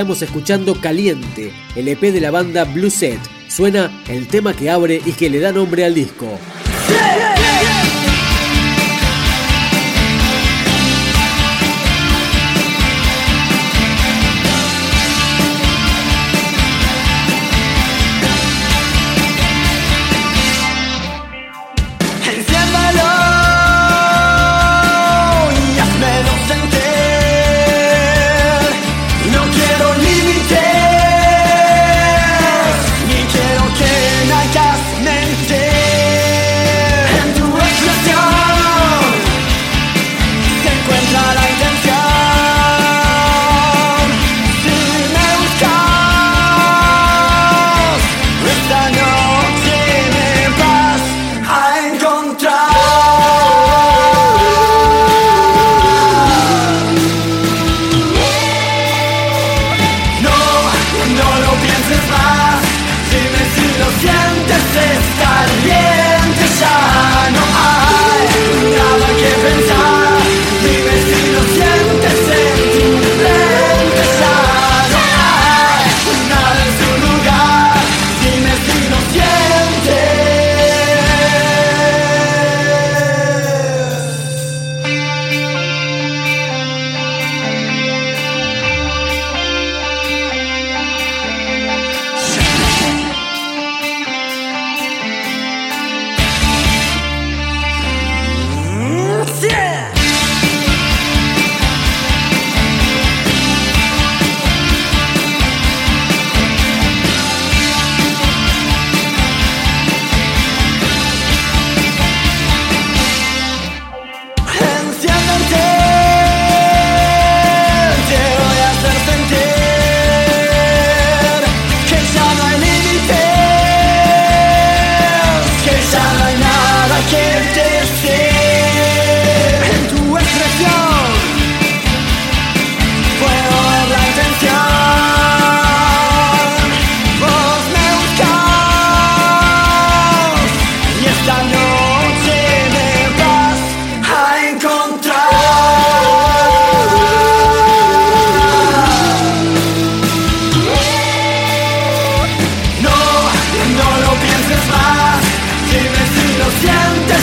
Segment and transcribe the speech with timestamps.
[0.00, 3.20] Estamos escuchando Caliente, el EP de la banda Blue Set.
[3.48, 6.38] Suena el tema que abre y que le da nombre al disco.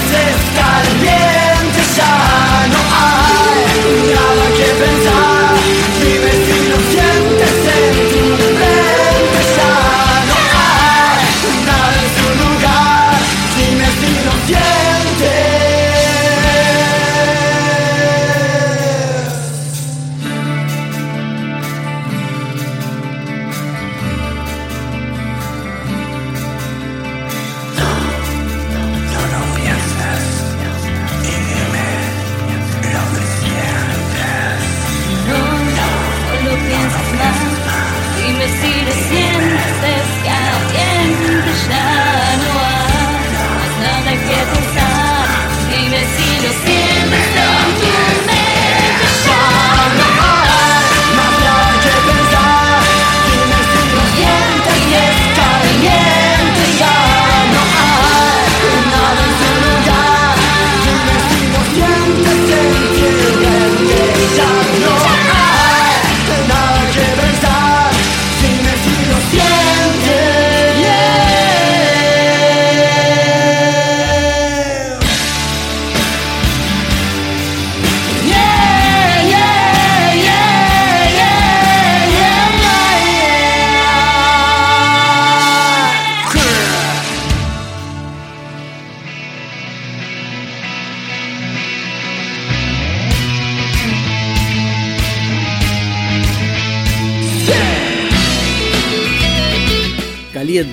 [0.08, 0.57] exist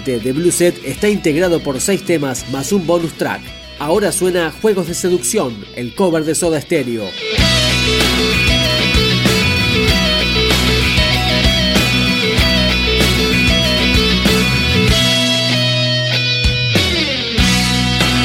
[0.04, 3.40] de Blue Set está integrado por seis temas más un bonus track.
[3.78, 7.04] Ahora suena Juegos de Seducción, el cover de Soda Stereo.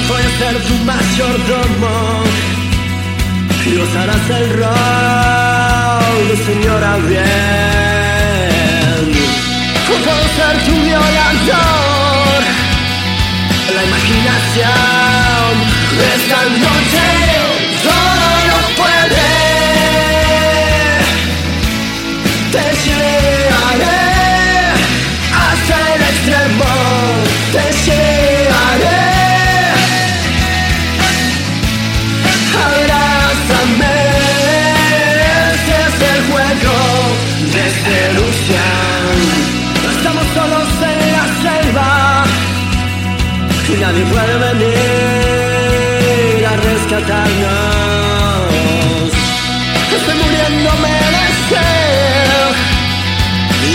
[0.08, 2.24] Voy a ser tu mayordomo
[3.66, 7.69] y usarás el rol de señora bien.
[14.58, 14.99] Yeah.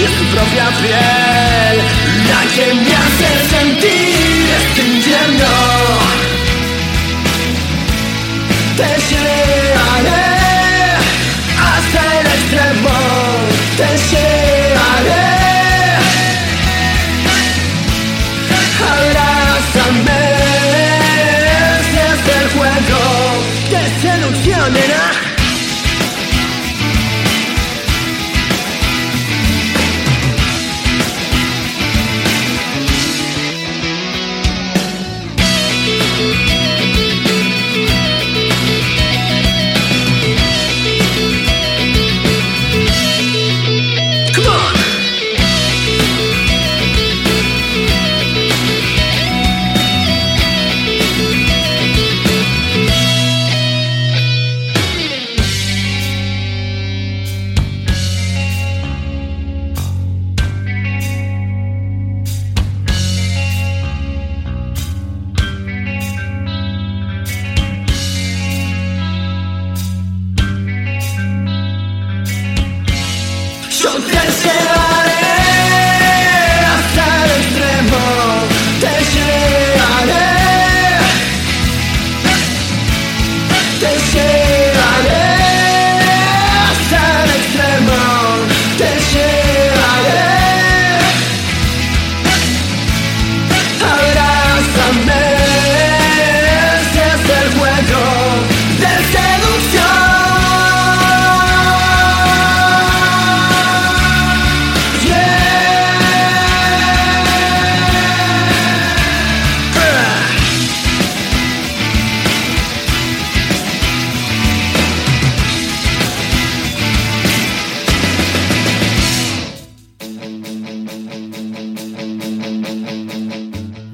[0.05, 1.77] Es tu propia piel
[2.29, 5.64] la que me hace sentir este infierno.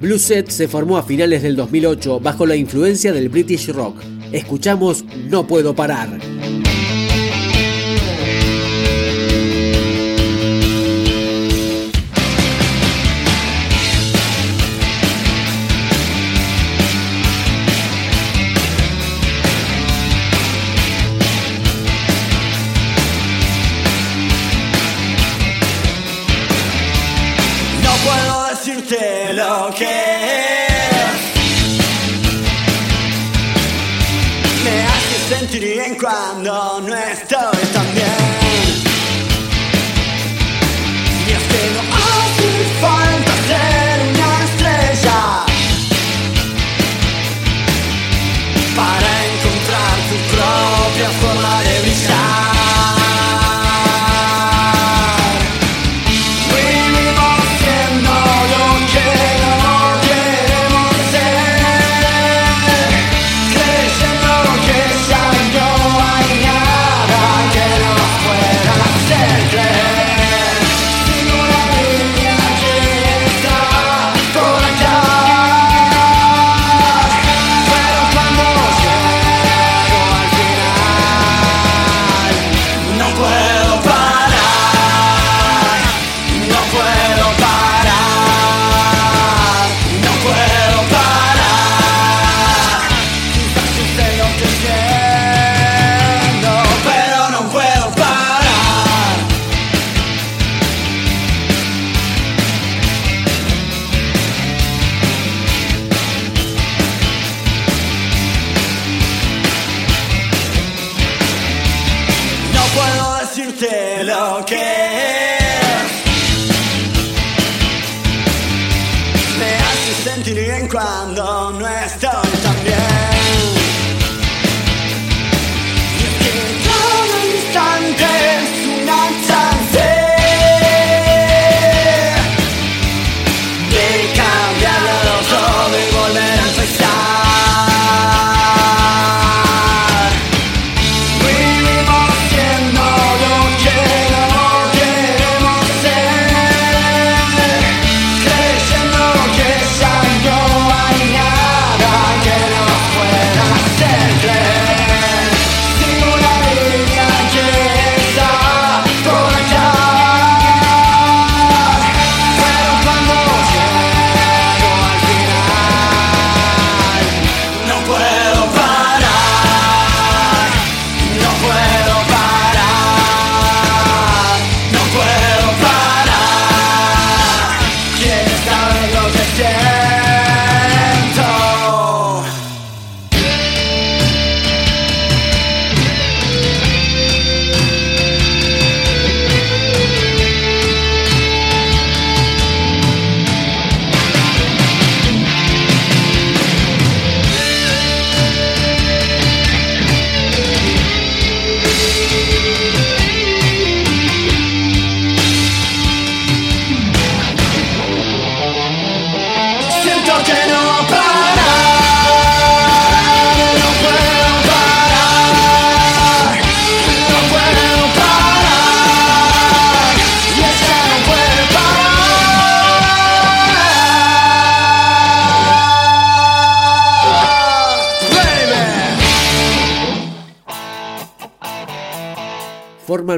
[0.00, 4.00] Blue Set se formó a finales del 2008 bajo la influencia del British Rock.
[4.32, 6.29] Escuchamos No Puedo Parar.
[28.90, 29.86] Lo que
[34.64, 37.39] Me hace sentir bien cuando no estoy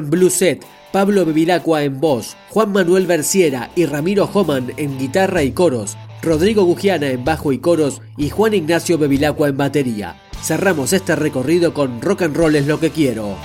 [0.00, 5.52] Blue Set, Pablo Bevilacqua en voz, Juan Manuel Berciera y Ramiro Homan en guitarra y
[5.52, 10.16] coros, Rodrigo Gugiana en bajo y coros y Juan Ignacio Bevilacqua en batería.
[10.42, 13.36] Cerramos este recorrido con Rock and Roll es lo que quiero.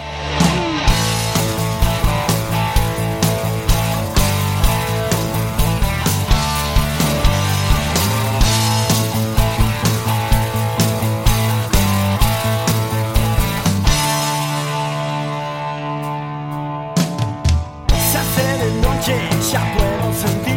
[18.67, 20.56] Discos.